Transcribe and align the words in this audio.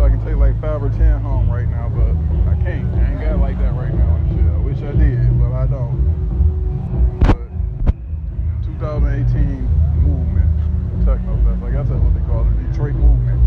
I 0.00 0.04
I 0.04 0.08
could 0.08 0.24
take 0.24 0.36
like 0.36 0.58
five 0.62 0.82
or 0.82 0.88
ten 0.88 1.20
home 1.20 1.50
right 1.50 1.68
now, 1.68 1.92
but 1.92 2.16
I 2.48 2.56
can't. 2.64 2.88
I 2.94 3.12
ain't 3.12 3.20
got 3.20 3.38
like 3.38 3.58
that 3.58 3.74
right 3.74 3.92
now 3.92 4.16
and 4.16 4.32
shit. 4.32 4.48
I 4.48 4.56
wish 4.56 4.78
I 4.80 4.96
did, 4.96 5.38
but 5.38 5.52
I 5.52 5.66
don't. 5.66 7.20
But 7.20 7.36
2018 8.64 9.68
movement, 10.00 11.04
Techno 11.04 11.36
Fest, 11.44 11.60
I 11.62 11.70
guess 11.70 11.88
that's 11.92 12.00
what 12.00 12.14
they 12.16 12.24
call 12.24 12.48
it, 12.48 12.72
Detroit 12.72 12.94
movement. 12.94 13.44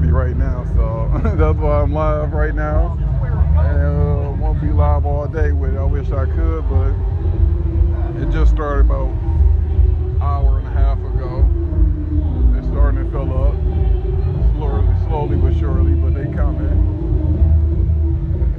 30 0.00 0.12
right 0.12 0.36
now, 0.36 0.64
so 0.76 1.10
that's 1.36 1.58
why 1.58 1.82
I'm 1.82 1.92
live 1.92 2.32
right 2.32 2.54
now. 2.54 2.96
And 3.58 4.38
uh, 4.38 4.42
won't 4.42 4.58
be 4.58 4.68
live 4.68 5.04
all 5.04 5.28
day 5.28 5.52
with 5.52 5.74
it. 5.74 5.78
I 5.78 5.84
wish 5.84 6.10
I 6.10 6.24
could, 6.24 6.66
but 6.70 6.94
it 8.22 8.30
just 8.30 8.50
started 8.52 8.86
about 8.86 9.08
an 9.08 10.18
hour 10.22 10.58
and 10.58 10.66
a 10.66 10.70
half 10.70 10.96
ago. 11.00 11.46
It's 12.56 12.66
starting 12.68 13.04
to 13.04 13.10
fill 13.10 13.30
up 13.44 13.54
slowly, 14.56 14.94
slowly 15.06 15.36
but 15.36 15.58
surely, 15.58 15.92
but 15.92 16.14
they 16.14 16.34
coming. 16.34 16.80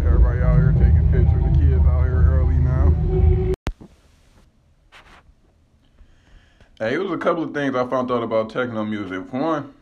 Everybody 0.06 0.42
out 0.42 0.58
here 0.58 0.74
taking 0.74 1.10
pictures. 1.12 1.44
The 1.44 1.58
kids 1.58 1.84
out 1.88 2.04
here 2.04 2.22
early 2.22 2.58
now. 2.58 2.94
Hey, 6.78 6.94
it 6.94 7.00
was 7.00 7.12
a 7.12 7.18
couple 7.18 7.44
of 7.44 7.52
things 7.56 7.76
I 7.76 7.88
found 7.88 8.12
out 8.12 8.22
about 8.22 8.52
techno 8.52 8.86
music. 8.86 9.34
One, 9.34 9.74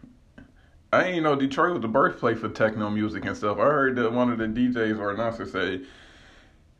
I 0.92 1.04
didn't 1.04 1.24
know 1.24 1.36
Detroit 1.36 1.74
was 1.74 1.82
the 1.82 1.88
birthplace 1.88 2.40
for 2.40 2.50
techno 2.50 2.90
music 2.90 3.26
and 3.26 3.38
stuff. 3.38 3.58
I 3.58 3.66
heard 3.66 3.96
that 3.98 4.12
one 4.12 4.32
of 4.32 4.40
the 4.40 4.46
DJs 4.46 4.98
or 4.98 5.12
announcers 5.12 5.52
say 5.52 5.82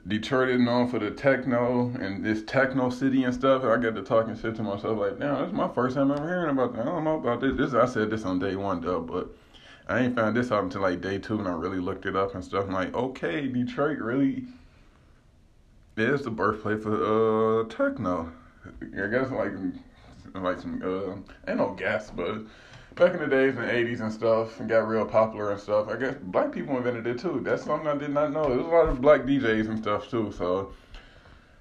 Detroit 0.08 0.50
is 0.50 0.60
known 0.60 0.88
for 0.90 0.98
the 0.98 1.12
techno 1.12 1.90
and 2.00 2.26
this 2.26 2.44
techno 2.44 2.90
city 2.90 3.24
and 3.24 3.34
stuff. 3.34 3.64
And 3.64 3.72
I 3.72 3.78
got 3.78 3.96
to 3.96 4.02
talking 4.02 4.36
shit 4.36 4.56
to 4.56 4.64
myself 4.64 4.98
like, 4.98 5.20
damn, 5.20 5.36
this 5.42 5.48
is 5.50 5.54
my 5.54 5.68
first 5.68 5.96
time 5.96 6.10
ever 6.10 6.28
hearing 6.28 6.50
about 6.50 6.74
that. 6.74 6.82
I 6.82 6.86
don't 6.86 7.04
know 7.04 7.20
about 7.20 7.42
this. 7.42 7.56
This 7.56 7.74
I 7.76 7.86
said 7.86 8.10
this 8.10 8.26
on 8.26 8.40
day 8.40 8.56
one 8.56 8.82
though, 8.82 9.02
but 9.02 9.30
I 9.88 10.00
ain't 10.00 10.16
found 10.16 10.36
this 10.36 10.52
out 10.52 10.64
until 10.64 10.82
like 10.82 11.02
day 11.02 11.20
two, 11.20 11.38
and 11.38 11.48
I 11.48 11.52
really 11.52 11.80
looked 11.80 12.08
it 12.08 12.16
up 12.16 12.34
and 12.34 12.44
stuff. 12.44 12.66
I'm 12.66 12.74
like, 12.74 12.94
okay, 12.96 13.48
Detroit 13.48 14.00
really 14.00 14.46
is 15.98 16.24
the 16.24 16.32
birthplace 16.32 16.82
for 16.82 17.62
uh 17.62 17.66
techno. 17.66 18.32
I 18.66 19.08
guess 19.08 19.30
like 19.30 19.52
like 20.34 20.60
some 20.60 20.82
uh 20.84 21.50
ain't 21.50 21.60
no 21.60 21.74
gas, 21.74 22.10
but 22.10 22.42
back 23.00 23.14
in 23.14 23.20
the 23.20 23.28
days 23.28 23.56
in 23.56 23.62
the 23.62 23.74
eighties 23.74 24.02
and 24.02 24.12
stuff, 24.12 24.60
and 24.60 24.70
got 24.70 24.88
real 24.88 25.06
popular 25.06 25.52
and 25.52 25.60
stuff. 25.60 25.88
I 25.88 25.96
guess 25.96 26.16
black 26.22 26.52
people 26.52 26.78
invented 26.78 27.08
it 27.08 27.20
too. 27.20 27.40
That's 27.44 27.64
something 27.64 27.88
I 27.88 27.98
did 27.98 28.12
not 28.12 28.34
know. 28.34 28.50
There's 28.50 28.66
a 28.66 28.70
lot 28.70 28.90
of 28.90 29.02
black 29.02 29.22
DJs 29.22 29.70
and 29.70 29.80
stuff 29.80 30.10
too. 30.10 30.34
So, 30.38 30.74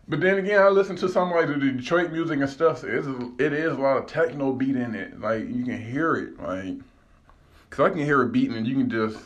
but 0.08 0.20
then 0.20 0.38
again, 0.38 0.60
I 0.60 0.68
listen 0.68 0.96
to 0.96 1.08
some 1.08 1.30
like 1.30 1.46
the 1.46 1.54
Detroit 1.54 2.10
music 2.10 2.40
and 2.40 2.50
stuff. 2.50 2.80
So 2.80 2.88
it's 2.88 3.06
it 3.40 3.52
is 3.52 3.72
a 3.72 3.80
lot 3.80 3.96
of 3.96 4.06
techno 4.06 4.52
beat 4.52 4.76
in 4.76 4.94
it. 4.94 5.20
Like 5.20 5.48
you 5.48 5.64
can 5.64 5.80
hear 5.80 6.16
it, 6.16 6.42
like 6.42 6.76
cause 7.70 7.86
I 7.86 7.90
can 7.90 8.04
hear 8.04 8.22
it 8.22 8.32
beating, 8.32 8.56
and 8.56 8.66
you 8.66 8.74
can 8.74 8.90
just. 8.90 9.18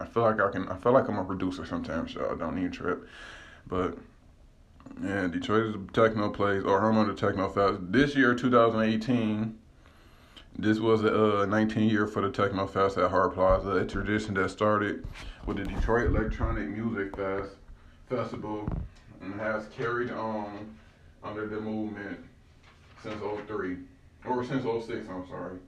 I 0.00 0.06
feel 0.06 0.24
like 0.24 0.40
I 0.40 0.50
can. 0.50 0.68
I 0.68 0.76
feel 0.76 0.92
like 0.92 1.08
I'm 1.08 1.18
a 1.18 1.24
producer 1.24 1.64
sometimes, 1.64 2.14
so 2.14 2.28
I 2.30 2.36
don't 2.36 2.58
even 2.58 2.72
trip. 2.72 3.06
But 3.68 3.96
yeah, 5.02 5.28
Detroit 5.28 5.66
is 5.66 5.74
a 5.76 5.92
techno 5.92 6.30
place 6.30 6.64
or 6.64 6.80
home 6.80 6.98
of 6.98 7.06
the 7.06 7.14
techno 7.14 7.48
fest. 7.48 7.78
This 7.92 8.16
year, 8.16 8.34
2018. 8.34 9.58
This 10.56 10.78
was 10.78 11.02
a 11.02 11.42
uh, 11.42 11.46
19 11.46 11.88
year 11.88 12.06
for 12.06 12.22
the 12.22 12.30
Techno 12.30 12.66
Fest 12.66 12.96
at 12.96 13.10
Hart 13.10 13.34
Plaza, 13.34 13.70
a 13.70 13.84
tradition 13.84 14.34
that 14.34 14.50
started 14.50 15.04
with 15.46 15.56
the 15.56 15.64
Detroit 15.64 16.06
Electronic 16.06 16.68
Music 16.68 17.16
Fest 17.16 17.54
Festival 18.08 18.68
and 19.20 19.40
has 19.40 19.66
carried 19.76 20.12
on 20.12 20.74
under 21.24 21.48
the 21.48 21.60
movement 21.60 22.18
since 23.02 23.20
03 23.48 23.78
or 24.26 24.44
since 24.44 24.64
06, 24.64 25.08
I'm 25.08 25.26
sorry. 25.28 25.58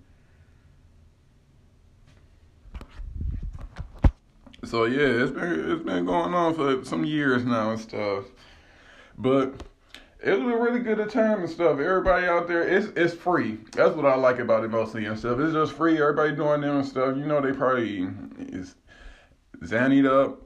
So 4.65 4.85
yeah, 4.85 5.23
it's 5.23 5.33
been 5.33 5.71
it's 5.71 5.85
been 5.85 6.05
going 6.07 6.35
on 6.35 6.55
for 6.55 6.85
some 6.85 7.05
years 7.05 7.45
now 7.45 7.71
and 7.71 7.81
stuff. 7.81 8.25
But 9.19 9.63
it 10.27 10.41
was 10.41 10.53
a 10.53 10.57
really 10.59 10.81
good 10.81 11.09
time 11.09 11.41
and 11.41 11.49
stuff. 11.49 11.79
Everybody 11.79 12.27
out 12.27 12.49
there, 12.49 12.63
it's 12.63 12.89
it's 12.97 13.15
free. 13.15 13.59
That's 13.73 13.95
what 13.95 14.07
I 14.07 14.17
like 14.17 14.41
about 14.41 14.65
it 14.65 14.71
mostly 14.73 15.07
and 15.07 15.17
stuff. 15.17 15.39
It's 15.39 15.53
just 15.53 15.73
free. 15.73 16.01
Everybody 16.03 16.35
doing 16.35 16.63
them 16.63 16.79
and 16.79 16.87
stuff. 16.87 17.17
You 17.17 17.27
know, 17.27 17.41
they 17.41 17.53
probably 17.53 18.09
is 18.39 18.75
zannied 19.63 20.05
up, 20.05 20.43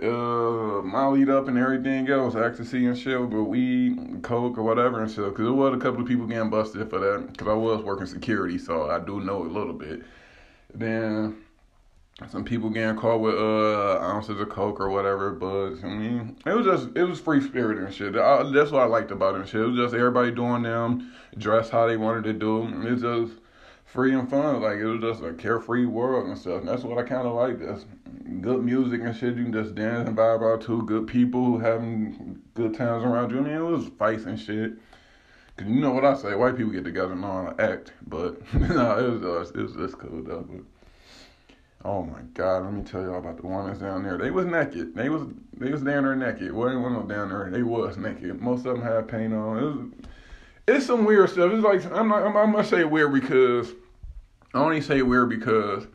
uh, 0.00 0.86
mollied 0.86 1.28
up, 1.28 1.48
and 1.48 1.58
everything 1.58 2.08
else, 2.08 2.36
ecstasy 2.36 2.86
and 2.86 2.96
shit, 2.96 3.18
but 3.28 3.42
weed, 3.42 4.20
coke 4.22 4.58
or 4.58 4.62
whatever 4.62 5.02
and 5.02 5.10
stuff. 5.10 5.34
Cause 5.34 5.44
there 5.44 5.52
was 5.52 5.74
a 5.74 5.78
couple 5.78 6.02
of 6.02 6.06
people 6.06 6.26
getting 6.26 6.48
busted 6.48 6.88
for 6.88 7.00
that. 7.00 7.36
Cause 7.36 7.48
I 7.48 7.54
was 7.54 7.82
working 7.82 8.06
security, 8.06 8.58
so 8.58 8.88
I 8.88 9.00
do 9.00 9.20
know 9.20 9.42
a 9.42 9.48
little 9.48 9.74
bit. 9.74 10.04
Then 10.72 11.36
some 12.30 12.44
people 12.44 12.70
getting 12.70 12.96
caught 12.96 13.20
with 13.20 13.34
uh 13.34 13.98
ounces 14.00 14.40
of 14.40 14.48
coke 14.48 14.80
or 14.80 14.88
whatever, 14.88 15.32
but 15.32 15.74
I 15.84 15.88
mean, 15.88 16.36
it 16.46 16.54
was 16.54 16.64
just 16.64 16.96
it 16.96 17.04
was 17.04 17.20
free 17.20 17.42
spirit 17.42 17.78
and 17.78 17.92
shit. 17.92 18.16
I, 18.16 18.50
that's 18.50 18.70
what 18.70 18.82
I 18.82 18.86
liked 18.86 19.10
about 19.10 19.38
it 19.38 19.48
shit. 19.48 19.60
It 19.60 19.66
was 19.66 19.76
just 19.76 19.94
everybody 19.94 20.30
doing 20.30 20.62
them, 20.62 21.12
dress 21.36 21.68
how 21.68 21.86
they 21.86 21.98
wanted 21.98 22.24
to 22.24 22.32
do. 22.32 22.68
It's 22.86 23.02
just 23.02 23.40
free 23.84 24.14
and 24.14 24.28
fun. 24.30 24.62
Like 24.62 24.78
it 24.78 24.86
was 24.86 25.00
just 25.02 25.22
a 25.22 25.34
carefree 25.34 25.84
world 25.84 26.28
and 26.28 26.38
stuff. 26.38 26.60
And 26.60 26.68
that's 26.68 26.84
what 26.84 26.98
I 26.98 27.02
kind 27.02 27.26
of 27.26 27.34
like. 27.34 27.58
This 27.58 27.84
good 28.40 28.64
music 28.64 29.02
and 29.02 29.14
shit. 29.14 29.36
You 29.36 29.44
can 29.44 29.52
just 29.52 29.74
dance 29.74 30.08
and 30.08 30.16
vibe 30.16 30.42
out 30.42 30.62
to. 30.62 30.82
Good 30.82 31.06
people 31.06 31.58
having 31.58 32.40
good 32.54 32.74
times 32.74 33.04
around 33.04 33.30
you. 33.30 33.38
I 33.38 33.42
mean, 33.42 33.52
it 33.52 33.60
was 33.60 33.88
fights 33.98 34.24
and 34.24 34.40
shit. 34.40 34.72
Cause 35.56 35.68
you 35.68 35.80
know 35.80 35.92
what 35.92 36.04
I 36.04 36.14
say, 36.14 36.34
white 36.34 36.54
people 36.54 36.72
get 36.72 36.84
together 36.84 37.12
and 37.12 37.22
to 37.22 37.54
act, 37.58 37.94
but 38.06 38.42
no, 38.54 38.98
it 38.98 39.10
was 39.10 39.48
just, 39.48 39.56
it 39.56 39.62
was 39.62 39.72
just 39.72 39.98
cool 39.98 40.22
though. 40.22 40.46
But, 40.46 40.60
Oh 41.88 42.02
my 42.02 42.20
God! 42.34 42.64
Let 42.64 42.72
me 42.72 42.82
tell 42.82 43.00
y'all 43.00 43.20
about 43.20 43.40
the 43.40 43.46
one 43.46 43.68
that's 43.68 43.78
down 43.78 44.02
there. 44.02 44.18
They 44.18 44.32
was 44.32 44.44
naked. 44.44 44.96
They 44.96 45.08
was 45.08 45.22
they 45.56 45.70
was 45.70 45.82
down 45.82 46.02
there 46.02 46.16
naked. 46.16 46.52
Wasn't 46.52 47.08
down 47.08 47.28
there. 47.28 47.48
They 47.48 47.62
was 47.62 47.96
naked. 47.96 48.40
Most 48.40 48.66
of 48.66 48.74
them 48.74 48.82
had 48.82 49.06
paint 49.06 49.32
on. 49.32 49.56
It 49.56 49.62
was, 49.62 49.76
it's 50.66 50.86
some 50.86 51.04
weird 51.04 51.30
stuff. 51.30 51.52
It's 51.52 51.62
like 51.62 51.84
I'm 51.96 52.08
not. 52.08 52.26
I'm, 52.26 52.36
I'm 52.36 52.50
gonna 52.50 52.64
say 52.64 52.82
weird 52.82 53.12
because 53.12 53.70
I 54.52 54.58
only 54.58 54.80
say 54.80 55.02
weird 55.02 55.28
because 55.28 55.86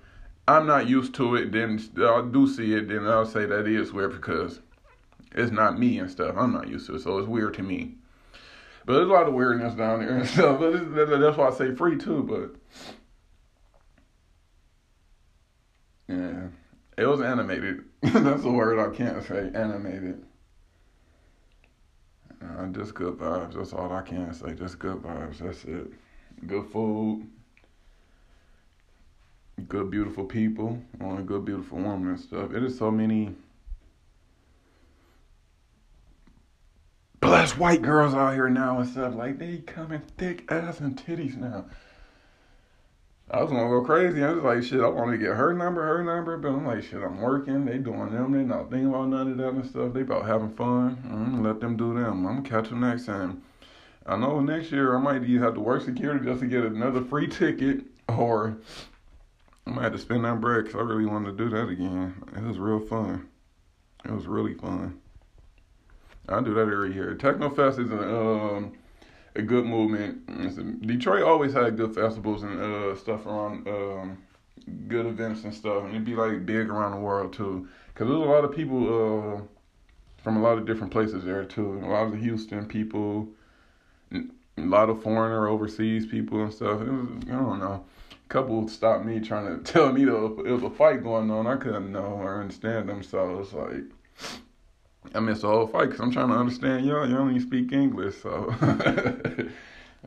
I'm 0.47 0.65
not 0.65 0.87
used 0.87 1.13
to 1.15 1.35
it. 1.35 1.51
Then 1.51 1.77
I 1.97 2.25
do 2.31 2.47
see 2.47 2.73
it. 2.73 2.87
Then 2.87 3.05
I'll 3.05 3.25
say 3.25 3.45
that 3.45 3.67
is 3.67 3.91
weird 3.91 4.13
because 4.13 4.61
it's 5.33 5.51
not 5.51 5.77
me 5.77 5.99
and 5.99 6.09
stuff. 6.09 6.35
I'm 6.37 6.53
not 6.53 6.69
used 6.69 6.87
to 6.87 6.95
it, 6.95 7.01
so 7.01 7.17
it's 7.17 7.27
weird 7.27 7.55
to 7.55 7.63
me. 7.63 7.95
But 8.85 8.93
there's 8.93 9.09
a 9.09 9.11
lot 9.11 9.27
of 9.27 9.33
weirdness 9.33 9.73
down 9.73 9.99
there 9.99 10.15
and 10.15 10.29
stuff. 10.29 10.57
But 10.57 11.19
that's 11.19 11.37
why 11.37 11.49
I 11.49 11.51
say 11.51 11.75
free 11.75 11.97
too. 11.97 12.23
But 12.23 12.55
Yeah. 16.11 16.47
It 17.01 17.07
was 17.07 17.21
animated. 17.21 17.85
That's 18.03 18.43
a 18.43 18.51
word 18.51 18.77
I 18.77 18.95
can't 18.95 19.23
say. 19.23 19.49
Animated. 19.55 20.23
Uh, 22.39 22.67
just 22.67 22.93
good 22.93 23.17
vibes. 23.17 23.55
That's 23.55 23.73
all 23.73 23.91
I 23.91 24.03
can 24.03 24.31
say. 24.35 24.53
Just 24.53 24.77
good 24.77 24.97
vibes. 24.97 25.39
That's 25.39 25.63
it. 25.63 25.91
Good 26.45 26.67
food. 26.67 27.27
good, 29.67 29.89
beautiful 29.89 30.25
people, 30.25 30.79
on 31.01 31.17
a 31.17 31.23
good, 31.23 31.43
beautiful 31.43 31.79
woman 31.79 32.09
and 32.09 32.19
stuff. 32.19 32.53
It 32.53 32.63
is 32.63 32.77
so 32.77 32.91
many 32.91 33.33
blessed 37.19 37.57
white 37.57 37.81
girls 37.81 38.13
out 38.13 38.35
here 38.35 38.49
now 38.49 38.79
and 38.79 38.87
stuff. 38.87 39.15
Like 39.15 39.39
they 39.39 39.57
coming 39.57 40.03
thick 40.19 40.51
ass 40.51 40.79
and 40.79 40.95
titties 40.95 41.35
now. 41.35 41.65
I 43.31 43.41
was 43.41 43.49
gonna 43.49 43.69
go 43.69 43.81
crazy. 43.81 44.21
I 44.21 44.33
was 44.33 44.43
like, 44.43 44.61
shit, 44.61 44.81
I 44.81 44.89
want 44.89 45.11
to 45.11 45.17
get 45.17 45.37
her 45.37 45.53
number, 45.53 45.81
her 45.81 46.03
number, 46.03 46.37
but 46.37 46.49
I'm 46.49 46.65
like, 46.65 46.83
shit, 46.83 47.01
I'm 47.01 47.21
working. 47.21 47.63
They 47.63 47.77
doing 47.77 48.11
them. 48.11 48.33
They 48.33 48.43
not 48.43 48.69
thinking 48.69 48.89
about 48.89 49.07
none 49.07 49.31
of 49.31 49.37
that 49.37 49.53
and 49.53 49.65
stuff. 49.65 49.93
They 49.93 50.01
about 50.01 50.25
having 50.25 50.51
fun. 50.51 50.97
Mm, 51.07 51.45
let 51.45 51.61
them 51.61 51.77
do 51.77 51.93
them. 51.93 52.27
I'm 52.27 52.43
gonna 52.43 52.49
catch 52.49 52.69
them 52.69 52.81
next 52.81 53.05
time. 53.05 53.41
I 54.05 54.17
know 54.17 54.41
next 54.41 54.73
year 54.73 54.97
I 54.97 54.99
might 54.99 55.23
have 55.23 55.53
to 55.53 55.61
work 55.61 55.83
security 55.83 56.25
just 56.25 56.41
to 56.41 56.47
get 56.47 56.65
another 56.65 57.01
free 57.01 57.27
ticket, 57.27 57.85
or 58.09 58.57
I 59.65 59.69
might 59.69 59.83
have 59.83 59.93
to 59.93 59.97
spend 59.99 60.25
that 60.25 60.41
bread 60.41 60.65
because 60.65 60.77
I 60.77 60.83
really 60.83 61.05
wanted 61.05 61.37
to 61.37 61.43
do 61.43 61.49
that 61.51 61.69
again. 61.69 62.21
It 62.35 62.43
was 62.43 62.59
real 62.59 62.81
fun. 62.81 63.29
It 64.03 64.11
was 64.11 64.27
really 64.27 64.55
fun. 64.55 64.99
I 66.27 66.41
do 66.41 66.53
that 66.53 66.61
every 66.61 66.93
year. 66.93 67.15
Technofest 67.15 67.79
is 67.79 67.91
a 67.91 68.19
um, 68.19 68.73
a 69.35 69.41
good 69.41 69.65
movement. 69.65 70.85
Detroit 70.85 71.23
always 71.23 71.53
had 71.53 71.77
good 71.77 71.95
festivals 71.95 72.43
and 72.43 72.59
uh, 72.59 72.95
stuff 72.95 73.25
around 73.25 73.67
um, 73.67 74.17
good 74.87 75.05
events 75.05 75.43
and 75.43 75.53
stuff, 75.53 75.83
and 75.83 75.91
it'd 75.91 76.05
be 76.05 76.15
like 76.15 76.45
big 76.45 76.69
around 76.69 76.91
the 76.91 76.97
world 76.97 77.33
too. 77.33 77.67
Cause 77.95 78.07
there's 78.07 78.19
a 78.19 78.29
lot 78.29 78.43
of 78.43 78.55
people 78.55 79.37
uh, 79.37 79.41
from 80.23 80.37
a 80.37 80.41
lot 80.41 80.57
of 80.57 80.65
different 80.65 80.91
places 80.91 81.23
there 81.23 81.45
too. 81.45 81.79
A 81.83 81.87
lot 81.87 82.03
of 82.03 82.11
the 82.11 82.17
Houston 82.17 82.65
people, 82.65 83.27
a 84.13 84.21
lot 84.57 84.89
of 84.89 85.01
foreigner 85.03 85.47
overseas 85.47 86.05
people 86.05 86.41
and 86.41 86.53
stuff. 86.53 86.81
It 86.81 86.89
was 86.89 87.07
I 87.27 87.31
don't 87.31 87.59
know. 87.59 87.85
A 88.11 88.29
couple 88.29 88.67
stopped 88.67 89.05
me 89.05 89.19
trying 89.19 89.57
to 89.57 89.63
tell 89.71 89.91
me 89.91 90.05
that 90.05 90.43
it 90.45 90.51
was 90.51 90.63
a 90.63 90.69
fight 90.69 91.03
going 91.03 91.29
on. 91.31 91.47
I 91.47 91.57
couldn't 91.57 91.91
know 91.91 91.99
or 91.99 92.41
understand 92.41 92.89
them, 92.89 93.03
so 93.03 93.39
it's 93.39 93.53
like 93.53 93.83
I 95.13 95.19
missed 95.19 95.41
the 95.41 95.47
whole 95.47 95.67
fight 95.67 95.85
because 95.85 95.99
I'm 95.99 96.11
trying 96.11 96.29
to 96.29 96.35
understand 96.35 96.85
y'all. 96.85 97.07
Y'all 97.07 97.19
only 97.19 97.39
speak 97.39 97.71
English, 97.71 98.21
so 98.21 98.53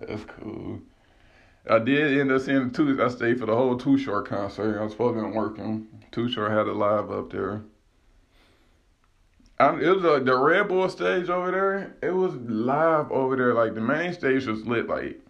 that's 0.00 0.24
cool. 0.38 0.80
I 1.68 1.78
did 1.78 2.18
end 2.18 2.30
up 2.30 2.42
seeing 2.42 2.70
the 2.70 2.74
two. 2.74 3.02
I 3.02 3.08
stayed 3.08 3.38
for 3.38 3.46
the 3.46 3.56
whole 3.56 3.76
Too 3.76 3.98
Short 3.98 4.28
concert. 4.28 4.78
I 4.78 4.84
was 4.84 4.92
supposed 4.92 5.18
to 5.18 5.24
be 5.24 5.36
working. 5.36 5.88
Too 6.10 6.28
Short 6.28 6.52
had 6.52 6.66
it 6.66 6.74
live 6.74 7.10
up 7.10 7.30
there. 7.30 7.62
I, 9.58 9.80
it 9.80 9.96
was 9.96 10.04
uh, 10.04 10.18
the 10.20 10.36
Red 10.36 10.68
Bull 10.68 10.88
stage 10.88 11.28
over 11.28 11.50
there. 11.50 11.96
It 12.02 12.14
was 12.14 12.34
live 12.34 13.10
over 13.10 13.36
there. 13.36 13.54
Like 13.54 13.74
the 13.74 13.80
main 13.80 14.12
stage 14.12 14.46
was 14.46 14.66
lit, 14.66 14.88
like, 14.88 15.20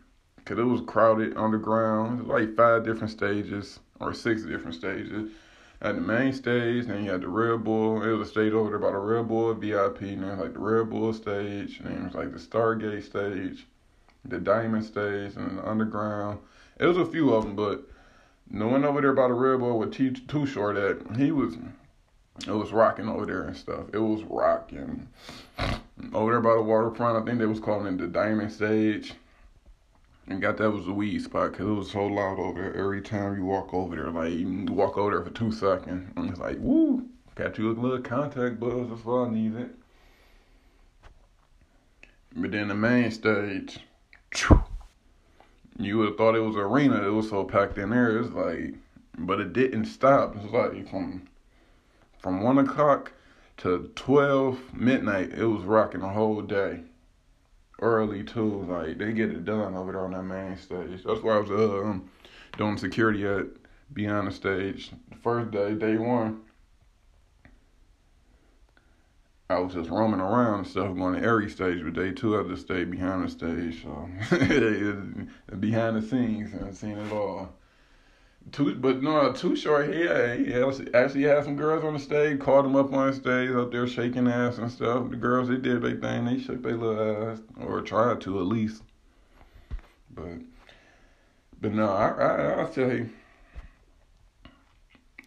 cause 0.44 0.58
it 0.58 0.64
was 0.64 0.80
crowded 0.86 1.36
underground. 1.36 2.20
It 2.20 2.26
was 2.26 2.40
like 2.40 2.56
five 2.56 2.84
different 2.84 3.10
stages 3.10 3.80
or 4.00 4.12
six 4.12 4.42
different 4.42 4.74
stages 4.74 5.30
at 5.84 5.96
the 5.96 6.00
main 6.00 6.32
stage, 6.32 6.86
then 6.86 7.04
you 7.04 7.10
had 7.10 7.20
the 7.20 7.28
Red 7.28 7.62
Bull. 7.62 8.02
It 8.02 8.10
was 8.10 8.28
a 8.28 8.30
stage 8.30 8.54
over 8.54 8.70
there 8.70 8.78
by 8.78 8.90
the 8.90 8.96
Red 8.96 9.28
Bull 9.28 9.52
VIP, 9.52 10.00
and 10.00 10.22
then 10.22 10.38
like 10.38 10.54
the 10.54 10.58
Red 10.58 10.88
Bull 10.88 11.12
stage, 11.12 11.78
and 11.78 11.86
then 11.86 11.98
it 11.98 12.04
was 12.04 12.14
like 12.14 12.32
the 12.32 12.38
Stargate 12.38 13.04
stage, 13.04 13.66
the 14.24 14.38
Diamond 14.38 14.86
stage, 14.86 15.36
and 15.36 15.58
the 15.58 15.68
Underground. 15.68 16.38
It 16.80 16.86
was 16.86 16.96
a 16.96 17.04
few 17.04 17.34
of 17.34 17.44
them, 17.44 17.54
but 17.54 17.82
the 18.50 18.66
one 18.66 18.84
over 18.86 19.02
there 19.02 19.12
by 19.12 19.28
the 19.28 19.34
Red 19.34 19.60
Bull 19.60 19.78
with 19.78 19.92
T 19.92 20.10
Too 20.10 20.46
Short 20.46 20.78
at, 20.78 21.18
he 21.18 21.30
was, 21.30 21.58
it 22.46 22.50
was 22.52 22.72
rocking 22.72 23.08
over 23.08 23.26
there 23.26 23.42
and 23.42 23.56
stuff. 23.56 23.84
It 23.92 23.98
was 23.98 24.22
rocking. 24.22 25.06
Over 26.14 26.32
there 26.32 26.40
by 26.40 26.54
the 26.54 26.62
waterfront, 26.62 27.22
I 27.22 27.26
think 27.26 27.38
they 27.38 27.46
was 27.46 27.60
calling 27.60 27.92
it 27.92 27.98
the 27.98 28.06
Diamond 28.06 28.52
stage. 28.52 29.12
And 30.26 30.40
got 30.40 30.56
that 30.56 30.70
was 30.70 30.86
the 30.86 30.92
weed 30.92 31.20
spot 31.20 31.52
because 31.52 31.66
it 31.66 31.72
was 31.72 31.90
so 31.90 32.06
loud 32.06 32.38
over 32.38 32.60
there. 32.60 32.76
Every 32.76 33.02
time 33.02 33.36
you 33.36 33.44
walk 33.44 33.74
over 33.74 33.94
there, 33.94 34.10
like 34.10 34.32
you 34.32 34.66
walk 34.70 34.96
over 34.96 35.10
there 35.10 35.22
for 35.22 35.30
two 35.30 35.52
seconds, 35.52 36.10
and 36.16 36.30
it's 36.30 36.40
like, 36.40 36.56
woo, 36.60 37.06
got 37.34 37.58
you 37.58 37.70
a 37.70 37.72
little 37.72 38.00
contact 38.00 38.58
buzz. 38.58 38.88
That's 38.88 39.04
all 39.04 39.26
I 39.26 39.30
needed. 39.30 39.60
It. 39.60 39.70
But 42.36 42.52
then 42.52 42.68
the 42.68 42.74
main 42.74 43.10
stage, 43.10 43.78
you 45.78 45.98
would 45.98 46.08
have 46.08 46.16
thought 46.16 46.36
it 46.36 46.40
was 46.40 46.56
arena. 46.56 47.06
It 47.06 47.12
was 47.12 47.28
so 47.28 47.44
packed 47.44 47.76
in 47.76 47.90
there. 47.90 48.18
It's 48.18 48.32
like, 48.32 48.74
but 49.18 49.40
it 49.40 49.52
didn't 49.52 49.84
stop. 49.84 50.36
It's 50.36 50.52
like 50.52 50.88
from 50.88 51.28
from 52.18 52.42
one 52.42 52.58
o'clock 52.58 53.12
to 53.58 53.90
twelve 53.94 54.58
midnight. 54.72 55.32
It 55.34 55.44
was 55.44 55.64
rocking 55.64 56.00
the 56.00 56.08
whole 56.08 56.40
day 56.40 56.80
early 57.84 58.24
too. 58.24 58.64
Like 58.68 58.98
they 58.98 59.12
get 59.12 59.30
it 59.30 59.44
done 59.44 59.74
over 59.76 59.92
there 59.92 60.04
on 60.04 60.12
that 60.12 60.22
main 60.22 60.56
stage. 60.56 61.04
That's 61.04 61.22
why 61.22 61.36
I 61.36 61.38
was 61.38 61.50
uh, 61.50 61.80
um, 61.80 62.10
doing 62.56 62.78
security 62.78 63.26
at 63.26 63.46
beyond 63.92 64.28
the 64.28 64.32
stage. 64.32 64.90
The 65.10 65.16
first 65.16 65.50
day, 65.50 65.74
day 65.74 65.96
one, 65.98 66.40
I 69.50 69.58
was 69.58 69.74
just 69.74 69.90
roaming 69.90 70.20
around 70.20 70.60
and 70.60 70.66
stuff, 70.66 70.96
going 70.96 71.20
to 71.20 71.26
every 71.26 71.50
stage. 71.50 71.84
But 71.84 71.92
day 71.92 72.12
two, 72.12 72.40
I 72.40 72.48
just 72.48 72.62
stayed 72.62 72.90
behind 72.90 73.24
the 73.24 73.30
stage, 73.30 73.82
so 73.82 74.08
behind 75.60 75.96
the 75.96 76.02
scenes 76.02 76.54
and 76.54 76.74
seeing 76.74 76.98
it 76.98 77.12
all. 77.12 77.50
Too, 78.52 78.74
but 78.76 79.02
no, 79.02 79.32
too 79.32 79.56
short. 79.56 79.92
He, 79.92 80.06
uh, 80.06 80.36
he 80.36 80.54
actually 80.94 81.22
had 81.22 81.44
some 81.44 81.56
girls 81.56 81.82
on 81.82 81.94
the 81.94 81.98
stage. 81.98 82.38
Called 82.38 82.66
them 82.66 82.76
up 82.76 82.92
on 82.92 83.10
the 83.10 83.16
stage, 83.16 83.50
up 83.50 83.72
there 83.72 83.86
shaking 83.86 84.28
ass 84.28 84.58
and 84.58 84.70
stuff. 84.70 85.10
The 85.10 85.16
girls, 85.16 85.48
they 85.48 85.56
did 85.56 85.82
their 85.82 85.96
thing. 85.96 86.24
They 86.26 86.38
shook 86.38 86.62
their 86.62 86.76
little 86.76 87.30
ass, 87.30 87.40
or 87.60 87.80
tried 87.80 88.20
to 88.22 88.38
at 88.38 88.46
least. 88.46 88.82
But, 90.14 90.38
but 91.60 91.72
no, 91.72 91.88
I, 91.88 92.08
I, 92.08 92.62
I 92.64 92.70
say, 92.70 93.06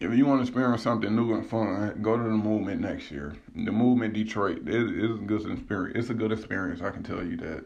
if 0.00 0.14
you 0.14 0.24
want 0.24 0.38
to 0.38 0.42
experience 0.42 0.82
something 0.82 1.14
new 1.14 1.34
and 1.34 1.44
fun, 1.44 1.98
go 2.00 2.16
to 2.16 2.22
the 2.22 2.30
movement 2.30 2.80
next 2.80 3.10
year. 3.10 3.36
The 3.54 3.72
movement 3.72 4.14
Detroit 4.14 4.66
it 4.66 4.74
is 4.74 5.10
a 5.10 5.22
good 5.24 5.50
experience. 5.50 5.98
It's 5.98 6.10
a 6.10 6.14
good 6.14 6.32
experience. 6.32 6.80
I 6.80 6.90
can 6.90 7.02
tell 7.02 7.24
you 7.24 7.36
that. 7.38 7.64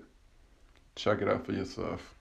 Check 0.95 1.23
it 1.23 1.29
out 1.29 1.47
for 1.47 1.53
yourself. 1.53 2.15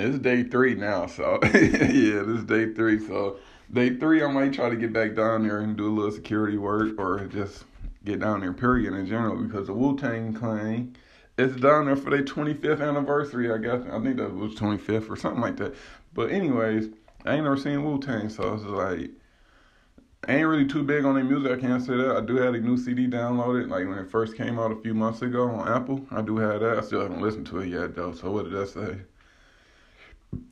It's 0.00 0.18
day 0.18 0.44
three 0.44 0.74
now, 0.74 1.06
so 1.06 1.38
yeah, 1.44 2.22
this 2.22 2.38
is 2.38 2.44
day 2.44 2.72
three. 2.72 2.98
So 3.06 3.36
day 3.70 3.96
three, 3.96 4.24
I 4.24 4.32
might 4.32 4.54
try 4.54 4.70
to 4.70 4.76
get 4.76 4.94
back 4.94 5.14
down 5.14 5.46
there 5.46 5.60
and 5.60 5.76
do 5.76 5.88
a 5.88 5.94
little 5.94 6.10
security 6.10 6.56
work, 6.56 6.98
or 6.98 7.26
just 7.26 7.64
get 8.04 8.20
down 8.20 8.40
there. 8.40 8.54
Period 8.54 8.94
in 8.94 9.06
general, 9.06 9.36
because 9.36 9.66
the 9.66 9.74
Wu 9.74 9.98
Tang 9.98 10.32
Clan 10.32 10.96
is 11.36 11.54
down 11.56 11.84
there 11.84 11.96
for 11.96 12.08
their 12.08 12.22
25th 12.22 12.80
anniversary. 12.80 13.52
I 13.52 13.58
guess 13.58 13.82
I 13.92 14.00
think 14.00 14.16
that 14.16 14.34
was 14.34 14.54
25th 14.54 15.10
or 15.10 15.16
something 15.16 15.42
like 15.42 15.58
that. 15.58 15.74
But 16.14 16.30
anyways, 16.30 16.88
I 17.26 17.34
ain't 17.34 17.44
never 17.44 17.58
seen 17.58 17.84
Wu 17.84 18.00
Tang, 18.00 18.30
so 18.30 18.54
it's 18.54 18.64
like 18.64 19.10
I 20.26 20.36
ain't 20.36 20.48
really 20.48 20.66
too 20.66 20.82
big 20.82 21.04
on 21.04 21.14
their 21.14 21.24
music. 21.24 21.52
I 21.52 21.60
can't 21.60 21.82
say 21.82 21.96
that. 21.96 22.16
I 22.16 22.20
do 22.22 22.36
have 22.36 22.54
a 22.54 22.58
new 22.58 22.78
CD 22.78 23.06
downloaded, 23.06 23.68
like 23.68 23.86
when 23.86 23.98
it 23.98 24.10
first 24.10 24.34
came 24.34 24.58
out 24.58 24.72
a 24.72 24.76
few 24.76 24.94
months 24.94 25.20
ago 25.20 25.50
on 25.50 25.68
Apple. 25.68 26.06
I 26.10 26.22
do 26.22 26.38
have 26.38 26.60
that. 26.60 26.78
I 26.78 26.80
still 26.80 27.02
haven't 27.02 27.20
listened 27.20 27.46
to 27.48 27.58
it 27.58 27.68
yet 27.68 27.94
though. 27.94 28.12
So 28.12 28.30
what 28.30 28.44
did 28.44 28.54
that 28.54 28.68
say? 28.68 29.02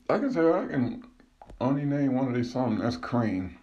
I 0.09 0.17
can 0.17 0.31
say 0.31 0.41
I 0.41 0.65
can 0.65 1.03
only 1.61 1.85
name 1.85 2.15
one 2.15 2.27
of 2.27 2.33
these 2.33 2.51
songs. 2.51 2.81
That's 2.81 2.97
Cream. 2.97 3.57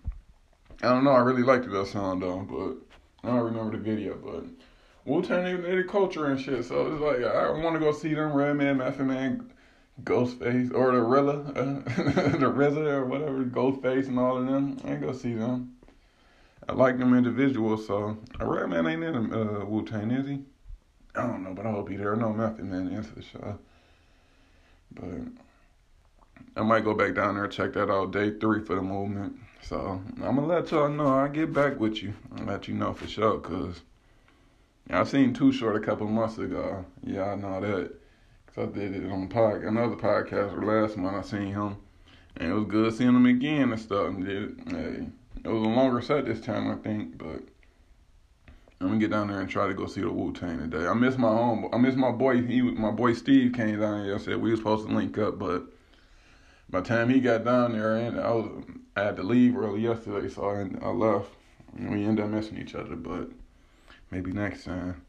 I 0.82 0.88
don't 0.88 1.04
know. 1.04 1.10
I 1.10 1.18
really 1.18 1.42
liked 1.42 1.68
that 1.70 1.86
song 1.88 2.20
though, 2.20 2.46
but 2.48 3.28
I 3.28 3.34
don't 3.34 3.44
remember 3.44 3.76
the 3.76 3.82
video. 3.82 4.16
But 4.16 4.44
Wu 5.04 5.22
Tang 5.22 5.62
they 5.62 5.76
the 5.76 5.84
culture 5.84 6.26
and 6.26 6.40
shit. 6.40 6.64
So 6.64 6.92
it's 6.92 7.00
like 7.00 7.24
I 7.24 7.50
want 7.50 7.74
to 7.74 7.80
go 7.80 7.92
see 7.92 8.14
them 8.14 8.32
Redman, 8.32 8.78
Method 8.78 9.06
Man, 9.06 9.50
Ghostface, 10.04 10.72
or 10.72 10.92
the 10.92 11.02
Rilla, 11.02 11.40
uh, 11.40 11.52
the 12.38 12.52
RZA 12.52 12.92
or 12.92 13.04
whatever, 13.06 13.44
Ghostface 13.44 14.08
and 14.08 14.18
all 14.18 14.36
of 14.38 14.46
them. 14.46 14.78
I 14.84 14.92
ain't 14.92 15.00
go 15.00 15.12
see 15.12 15.34
them. 15.34 15.72
I 16.68 16.72
like 16.72 16.98
them 16.98 17.14
individuals. 17.14 17.86
So 17.86 18.18
a 18.38 18.46
Redman 18.46 18.86
ain't 18.86 19.02
in 19.02 19.32
uh, 19.32 19.64
Wu 19.64 19.84
Tang, 19.84 20.10
is 20.10 20.28
he? 20.28 20.44
I 21.14 21.26
don't 21.26 21.42
know, 21.42 21.54
but 21.54 21.66
I 21.66 21.70
hope 21.70 21.88
he 21.88 21.96
there. 21.96 22.14
No 22.14 22.32
Method 22.32 22.66
Man 22.66 22.88
into 22.88 23.14
the 23.14 23.22
show, 23.22 23.58
but. 24.92 25.08
I 26.56 26.62
might 26.62 26.84
go 26.84 26.94
back 26.94 27.14
down 27.14 27.34
there 27.34 27.44
and 27.44 27.52
check 27.52 27.72
that 27.74 27.90
out. 27.90 28.12
Day 28.12 28.38
three 28.38 28.64
for 28.64 28.74
the 28.74 28.82
movement. 28.82 29.36
So 29.62 30.00
I'm 30.22 30.36
gonna 30.36 30.46
let 30.46 30.70
y'all 30.70 30.88
know. 30.88 31.18
I'll 31.18 31.28
get 31.28 31.52
back 31.52 31.78
with 31.78 32.02
you. 32.02 32.14
I'll 32.36 32.44
let 32.44 32.68
you 32.68 32.74
know 32.74 32.92
for 32.92 33.06
sure. 33.06 33.38
Cause 33.38 33.82
I 34.88 35.04
seen 35.04 35.34
Too 35.34 35.52
Short 35.52 35.76
a 35.76 35.84
couple 35.84 36.06
months 36.06 36.38
ago. 36.38 36.84
Yeah, 37.02 37.32
I 37.32 37.34
know 37.34 37.60
that. 37.60 37.92
Cause 38.46 38.68
I 38.68 38.72
did 38.72 38.94
it 38.94 39.10
on 39.10 39.28
pod, 39.28 39.62
another 39.62 39.96
podcast 39.96 40.62
last 40.64 40.96
month. 40.96 41.16
I 41.16 41.28
seen 41.28 41.52
him, 41.52 41.76
and 42.36 42.52
it 42.52 42.54
was 42.54 42.66
good 42.66 42.94
seeing 42.94 43.10
him 43.10 43.26
again 43.26 43.72
and 43.72 43.80
stuff. 43.80 44.06
And 44.06 44.24
did 44.24 44.60
hey, 44.68 45.06
it 45.44 45.48
was 45.48 45.62
a 45.62 45.68
longer 45.68 46.00
set 46.00 46.26
this 46.26 46.40
time, 46.40 46.70
I 46.70 46.76
think. 46.76 47.18
But 47.18 47.42
I'm 48.80 48.88
gonna 48.88 48.98
get 48.98 49.10
down 49.10 49.28
there 49.28 49.40
and 49.40 49.50
try 49.50 49.66
to 49.66 49.74
go 49.74 49.86
see 49.86 50.02
the 50.02 50.10
Wu 50.10 50.32
Tang 50.32 50.58
today. 50.58 50.86
I 50.86 50.94
miss 50.94 51.18
my 51.18 51.28
home. 51.28 51.68
I 51.72 51.78
miss 51.78 51.96
my 51.96 52.12
boy. 52.12 52.42
He, 52.42 52.62
my 52.62 52.92
boy 52.92 53.14
Steve 53.14 53.52
came 53.52 53.80
down 53.80 54.04
here. 54.04 54.14
I 54.14 54.18
said 54.18 54.36
we 54.36 54.52
was 54.52 54.60
supposed 54.60 54.86
to 54.86 54.94
link 54.94 55.18
up, 55.18 55.38
but 55.38 55.66
by 56.70 56.80
the 56.80 56.88
time 56.88 57.08
he 57.08 57.20
got 57.20 57.44
down 57.44 57.72
there, 57.72 57.96
and 57.96 58.20
I 58.20 58.30
was 58.32 58.64
I 58.96 59.02
had 59.02 59.16
to 59.16 59.22
leave 59.22 59.56
early 59.56 59.82
yesterday, 59.82 60.28
so 60.28 60.44
I, 60.44 60.86
I 60.86 60.90
left. 60.90 61.30
And 61.76 61.90
we 61.90 62.04
ended 62.04 62.24
up 62.24 62.30
missing 62.30 62.58
each 62.58 62.74
other, 62.74 62.96
but 62.96 63.30
maybe 64.10 64.32
next 64.32 64.64
time. 64.64 65.02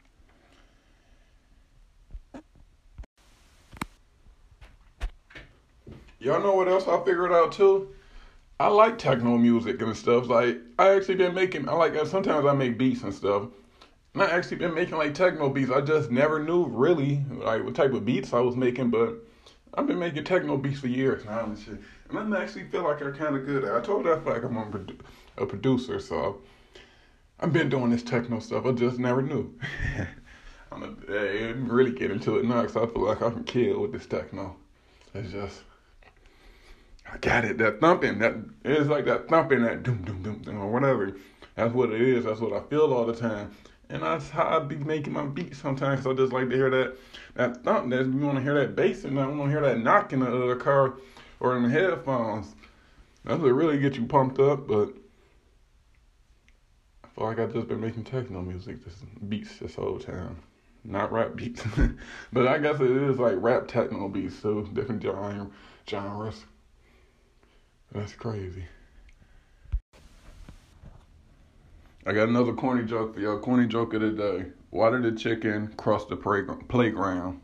y'all 6.19 6.41
know 6.41 6.55
what 6.55 6.67
else 6.67 6.87
I 6.87 6.97
figured 7.03 7.31
out 7.31 7.51
too? 7.51 7.89
I 8.59 8.67
like 8.67 8.97
techno 8.97 9.37
music 9.37 9.81
and 9.81 9.95
stuff. 9.95 10.27
Like 10.27 10.59
I 10.79 10.89
actually 10.89 11.15
been 11.15 11.33
making. 11.33 11.69
I 11.69 11.73
like 11.73 11.95
uh, 11.95 12.05
sometimes 12.05 12.45
I 12.45 12.53
make 12.53 12.77
beats 12.77 13.03
and 13.03 13.13
stuff. 13.13 13.43
And 14.13 14.23
I 14.23 14.31
actually 14.31 14.57
been 14.57 14.73
making 14.73 14.97
like 14.97 15.13
techno 15.13 15.49
beats. 15.49 15.71
I 15.71 15.81
just 15.81 16.09
never 16.09 16.43
knew 16.43 16.65
really 16.65 17.23
like 17.29 17.63
what 17.63 17.75
type 17.75 17.93
of 17.93 18.05
beats 18.05 18.33
I 18.33 18.39
was 18.39 18.55
making, 18.55 18.89
but 18.89 19.26
I've 19.77 19.85
been 19.85 19.99
making 19.99 20.23
techno 20.23 20.57
beats 20.57 20.79
for 20.79 20.87
years 20.87 21.23
now 21.23 21.43
and 21.43 21.57
shit. 21.57 21.79
And 22.09 22.35
I 22.35 22.41
actually 22.41 22.63
feel 22.65 22.83
like 22.83 22.99
I'm 23.01 23.13
kind 23.13 23.35
of 23.35 23.45
good 23.45 23.63
at. 23.63 23.75
It. 23.75 23.77
I 23.77 23.81
told 23.81 24.05
you 24.05 24.13
I 24.13 24.19
feel 24.19 24.33
like 24.33 24.43
I'm 24.43 24.57
a, 24.57 25.43
a 25.43 25.45
producer, 25.45 25.99
so 25.99 26.41
I've 27.39 27.53
been 27.53 27.69
doing 27.69 27.91
this 27.91 28.01
techno 28.01 28.39
stuff. 28.39 28.65
I 28.65 28.71
just 28.71 28.97
never 28.97 29.21
knew. 29.21 29.53
I'm 30.71 30.83
a, 30.83 31.11
hey, 31.11 31.53
really 31.53 31.91
get 31.91 32.09
into 32.09 32.37
it 32.37 32.45
now 32.45 32.63
because 32.63 32.75
I 32.75 32.87
feel 32.87 33.05
like 33.05 33.21
I 33.21 33.29
can 33.29 33.43
kill 33.43 33.81
with 33.81 33.91
this 33.91 34.07
techno. 34.07 34.55
It's 35.13 35.31
just 35.31 35.61
I 37.11 37.17
got 37.19 37.45
it. 37.45 37.59
That 37.59 37.79
thumping, 37.79 38.17
that 38.19 38.35
it's 38.65 38.89
like 38.89 39.05
that 39.05 39.29
thumping, 39.29 39.61
that 39.61 39.83
doom 39.83 40.01
doom 40.03 40.23
doom, 40.23 40.39
doom 40.39 40.59
or 40.59 40.71
whatever. 40.71 41.15
That's 41.55 41.73
what 41.73 41.91
it 41.91 42.01
is. 42.01 42.25
That's 42.25 42.39
what 42.39 42.53
I 42.53 42.61
feel 42.67 42.93
all 42.93 43.05
the 43.05 43.15
time. 43.15 43.51
And 43.89 44.03
that's 44.03 44.29
how 44.29 44.57
I 44.57 44.59
be 44.59 44.75
making 44.75 45.13
my 45.13 45.25
beats 45.25 45.59
sometimes. 45.59 46.03
So 46.03 46.11
I 46.11 46.13
just 46.13 46.33
like 46.33 46.49
to 46.49 46.55
hear 46.55 46.69
that 46.69 46.97
that 47.35 47.63
thump. 47.63 47.89
That 47.89 48.05
you 48.05 48.19
want 48.19 48.37
to 48.37 48.43
hear 48.43 48.55
that 48.55 48.75
bass, 48.75 49.05
and 49.05 49.19
I 49.19 49.27
want 49.27 49.43
to 49.43 49.49
hear 49.49 49.61
that 49.61 49.79
knock 49.79 50.11
in 50.11 50.19
the 50.19 50.27
other 50.27 50.55
car 50.55 50.95
or 51.39 51.55
in 51.55 51.63
the 51.63 51.69
headphones. 51.69 52.53
That's 53.23 53.41
what 53.41 53.49
really 53.49 53.79
get 53.79 53.95
you 53.95 54.05
pumped 54.05 54.39
up. 54.39 54.67
But 54.67 54.89
I 57.03 57.07
feel 57.07 57.25
like 57.25 57.39
I've 57.39 57.53
just 57.53 57.67
been 57.67 57.79
making 57.79 58.03
techno 58.03 58.41
music, 58.41 58.83
just 58.83 58.97
beats 59.29 59.57
this 59.57 59.75
whole 59.75 59.99
time. 59.99 60.37
Not 60.83 61.11
rap 61.11 61.35
beats, 61.35 61.63
but 62.33 62.47
I 62.47 62.57
guess 62.59 62.79
it 62.79 62.91
is 62.91 63.19
like 63.19 63.35
rap 63.37 63.67
techno 63.67 64.09
beats, 64.09 64.37
so 64.39 64.63
different 64.63 65.01
genre 65.01 65.47
genres. 65.89 66.45
That's 67.91 68.13
crazy. 68.13 68.65
I 72.07 72.13
got 72.13 72.29
another 72.29 72.53
corny 72.53 72.85
joke 72.85 73.15
for 73.15 73.19
y'all. 73.19 73.37
Corny 73.37 73.67
joke 73.67 73.93
of 73.93 73.99
the 73.99 74.11
day. 74.11 74.45
Why 74.69 74.89
did 74.91 75.03
the 75.03 75.11
chicken 75.11 75.73
cross 75.75 76.05
the 76.05 76.15
playground? 76.15 77.41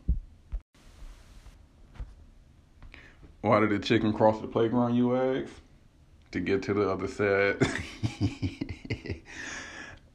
Why 3.42 3.60
did 3.60 3.68
the 3.68 3.78
chicken 3.78 4.14
cross 4.14 4.40
the 4.40 4.46
playground, 4.46 4.94
you 4.94 5.14
ask? 5.16 5.52
To 6.30 6.40
get 6.40 6.62
to 6.62 6.72
the 6.72 6.90
other 6.90 7.08
side. 7.08 7.60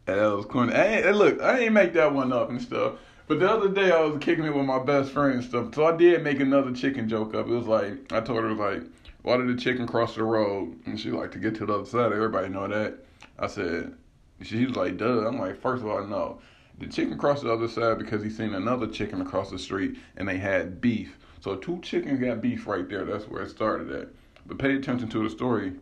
that 0.06 0.18
was 0.36 0.48
corny. 0.48 0.74
I 0.74 1.12
look, 1.12 1.40
I 1.44 1.60
ain't 1.60 1.74
make 1.74 1.94
that 1.94 2.12
one 2.12 2.34
up 2.34 2.50
and 2.50 2.60
stuff. 2.60 2.94
But 3.28 3.40
the 3.40 3.48
other 3.48 3.70
day 3.70 3.92
I 3.92 4.02
was 4.02 4.18
kicking 4.20 4.46
it 4.46 4.56
with 4.56 4.66
my 4.66 4.80
best 4.80 5.12
friend 5.12 5.36
and 5.36 5.44
stuff. 5.44 5.76
So 5.76 5.86
I 5.86 5.96
did 5.96 6.24
make 6.24 6.40
another 6.40 6.72
chicken 6.72 7.08
joke 7.08 7.36
up. 7.36 7.46
It 7.46 7.52
was 7.52 7.68
like, 7.68 8.12
I 8.12 8.20
told 8.22 8.40
her, 8.40 8.52
like, 8.54 8.82
why 9.22 9.38
did 9.38 9.48
the 9.48 9.62
chicken 9.62 9.86
cross 9.86 10.16
the 10.16 10.24
road? 10.24 10.76
And 10.88 11.00
she 11.00 11.12
like 11.12 11.34
to 11.34 11.38
get 11.38 11.54
to 11.58 11.68
the 11.68 11.76
other 11.76 11.86
side. 11.86 12.12
Everybody 12.14 12.50
know 12.50 12.68
that. 12.68 13.06
I 13.38 13.46
said, 13.46 13.94
she 14.42 14.66
was 14.66 14.76
like, 14.76 14.98
duh. 14.98 15.28
I'm 15.28 15.40
like, 15.40 15.62
first 15.62 15.84
of 15.84 15.90
all, 15.90 16.06
no. 16.06 16.40
The 16.78 16.88
chicken 16.88 17.18
crossed 17.18 17.44
the 17.44 17.52
other 17.52 17.68
side 17.68 18.00
because 18.00 18.24
he 18.24 18.30
seen 18.30 18.54
another 18.54 18.88
chicken 18.88 19.22
across 19.22 19.52
the 19.52 19.60
street 19.60 19.98
and 20.16 20.28
they 20.28 20.38
had 20.38 20.80
beef. 20.80 21.18
So 21.42 21.56
two 21.56 21.80
chickens 21.82 22.20
got 22.20 22.42
beef 22.42 22.68
right 22.68 22.88
there. 22.88 23.06
That's 23.06 23.26
where 23.26 23.44
it 23.44 23.50
started 23.50 23.92
at. 23.92 24.10
But 24.46 24.60
pay 24.60 24.76
attention 24.76 25.10
to 25.10 25.24
the 25.24 25.30
story. 25.30 25.74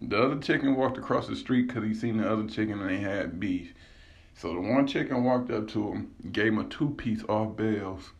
The 0.00 0.18
other 0.18 0.38
chicken 0.38 0.76
walked 0.76 0.96
across 0.96 1.28
the 1.28 1.36
street 1.36 1.66
because 1.66 1.84
he 1.84 1.92
seen 1.92 2.16
the 2.16 2.30
other 2.30 2.46
chicken 2.46 2.80
and 2.80 2.88
they 2.88 2.98
had 2.98 3.38
beef. 3.38 3.74
So 4.34 4.54
the 4.54 4.60
one 4.60 4.86
chicken 4.86 5.24
walked 5.24 5.50
up 5.50 5.68
to 5.68 5.92
him, 5.92 6.14
gave 6.32 6.52
him 6.52 6.58
a 6.58 6.64
two 6.64 6.90
piece 6.90 7.22
off 7.28 7.56
bells. 7.56 8.12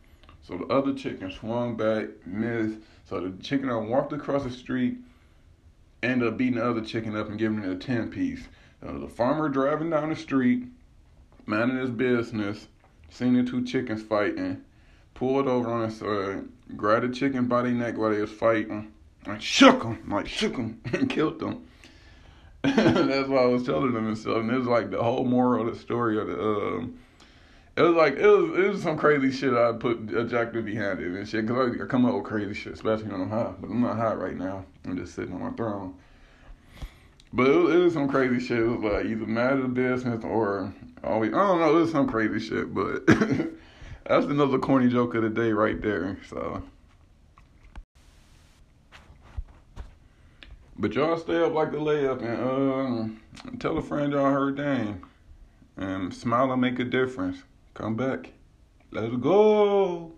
So 0.43 0.57
the 0.57 0.65
other 0.65 0.93
chicken 0.93 1.31
swung 1.31 1.75
back, 1.75 2.09
missed. 2.27 2.77
So 3.05 3.19
the 3.19 3.41
chicken 3.41 3.69
that 3.69 3.79
walked 3.79 4.13
across 4.13 4.43
the 4.43 4.51
street 4.51 4.97
ended 6.03 6.27
up 6.27 6.37
beating 6.37 6.55
the 6.55 6.67
other 6.67 6.81
chicken 6.81 7.15
up 7.15 7.29
and 7.29 7.39
giving 7.39 7.63
it 7.63 7.71
a 7.71 7.75
10 7.75 8.09
piece. 8.09 8.43
Uh, 8.85 8.97
the 8.97 9.07
farmer 9.07 9.47
driving 9.49 9.89
down 9.89 10.09
the 10.09 10.15
street, 10.15 10.63
minding 11.45 11.77
his 11.77 11.91
business, 11.91 12.67
seen 13.09 13.33
the 13.33 13.49
two 13.49 13.63
chickens 13.63 14.01
fighting, 14.01 14.63
pulled 15.13 15.47
over 15.47 15.69
on 15.69 15.89
his 15.89 15.97
side, 15.97 16.43
grabbed 16.75 17.09
the 17.09 17.13
chicken 17.13 17.45
by 17.47 17.61
the 17.61 17.69
neck 17.69 17.97
while 17.97 18.09
they 18.09 18.21
was 18.21 18.31
fighting, 18.31 18.91
and 19.25 19.41
shook 19.41 19.83
him, 19.83 20.09
like 20.09 20.27
shook 20.27 20.55
him 20.55 20.81
and 20.93 21.09
killed 21.09 21.39
them. 21.39 21.65
That's 22.63 23.27
why 23.27 23.41
I 23.41 23.45
was 23.45 23.63
telling 23.63 23.93
them 23.93 24.07
and 24.07 24.17
stuff. 24.17 24.37
And 24.37 24.51
it 24.51 24.57
was 24.57 24.67
like 24.67 24.91
the 24.91 25.01
whole 25.01 25.25
moral 25.25 25.67
of 25.67 25.73
the 25.73 25.79
story 25.79 26.19
of 26.19 26.27
the. 26.27 26.39
Um, 26.39 26.99
it 27.75 27.81
was 27.81 27.95
like 27.95 28.17
it 28.17 28.27
was 28.27 28.59
it 28.59 28.69
was 28.69 28.83
some 28.83 28.97
crazy 28.97 29.31
shit 29.31 29.53
I 29.53 29.71
put 29.71 30.13
objective 30.13 30.65
behind 30.65 30.99
it 30.99 31.07
and 31.07 31.27
shit 31.27 31.45
because 31.45 31.75
I, 31.79 31.83
I 31.83 31.87
come 31.87 32.05
up 32.05 32.13
with 32.13 32.23
crazy 32.23 32.53
shit, 32.53 32.73
especially 32.73 33.05
when 33.05 33.21
I'm 33.21 33.29
high. 33.29 33.53
But 33.59 33.69
I'm 33.69 33.81
not 33.81 33.97
high 33.97 34.13
right 34.13 34.35
now. 34.35 34.65
I'm 34.85 34.97
just 34.97 35.15
sitting 35.15 35.33
on 35.33 35.41
my 35.41 35.51
throne. 35.51 35.95
But 37.33 37.47
it 37.47 37.55
was, 37.55 37.73
it 37.73 37.77
was 37.77 37.93
some 37.93 38.09
crazy 38.09 38.45
shit. 38.45 38.59
It 38.59 38.67
was 38.67 38.79
like 38.81 39.05
either 39.05 39.25
mad 39.25 39.61
the 39.61 39.67
business 39.67 40.23
or 40.23 40.73
always 41.03 41.33
I 41.33 41.37
don't 41.37 41.59
know. 41.59 41.77
It 41.77 41.79
was 41.81 41.91
some 41.91 42.07
crazy 42.07 42.39
shit, 42.39 42.73
but 42.73 43.05
that's 44.05 44.25
another 44.25 44.59
corny 44.59 44.89
joke 44.89 45.15
of 45.15 45.23
the 45.23 45.29
day 45.29 45.51
right 45.53 45.81
there. 45.81 46.17
So. 46.29 46.61
But 50.77 50.93
y'all 50.93 51.17
stay 51.17 51.41
up 51.41 51.53
like 51.53 51.71
the 51.71 51.77
layup 51.77 52.23
and 52.23 53.19
uh, 53.53 53.57
tell 53.59 53.77
a 53.77 53.81
friend 53.81 54.11
y'all 54.11 54.31
heard 54.31 54.57
dang. 54.57 55.03
And 55.77 56.13
smile 56.13 56.51
and 56.51 56.59
make 56.59 56.79
a 56.79 56.83
difference. 56.83 57.43
Come 57.75 57.95
back. 57.95 58.31
Let's 58.91 59.15
go. 59.15 60.13